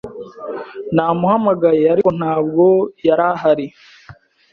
[0.95, 2.65] Namuhamagaye, ariko ntabwo
[3.07, 3.65] yari ahari.